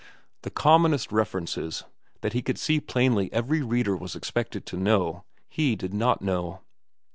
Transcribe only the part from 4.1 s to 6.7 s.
expected to know, he did not know.